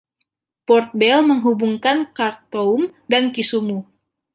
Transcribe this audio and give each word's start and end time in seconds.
Port 0.65 0.89
Bell 0.99 1.19
menghubungkan 1.29 1.97
Khartoum 2.15 2.81
dan 3.11 3.23
Kisumu. 3.35 3.79